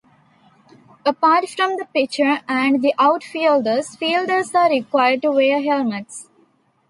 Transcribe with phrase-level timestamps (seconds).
[1.05, 6.27] Apart from the pitcher and the outfielders, fielders are required to wear helmets.